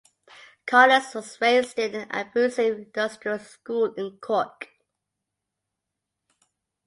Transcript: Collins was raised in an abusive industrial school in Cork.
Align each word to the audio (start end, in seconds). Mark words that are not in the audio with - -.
Collins 0.65 1.13
was 1.13 1.39
raised 1.39 1.77
in 1.77 1.93
an 1.93 2.09
abusive 2.09 2.75
industrial 2.75 3.37
school 3.37 3.93
in 3.93 4.17
Cork. 4.17 4.67